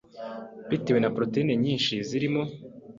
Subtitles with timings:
[0.69, 2.43] bitewe na proteyine nyinshi zirimo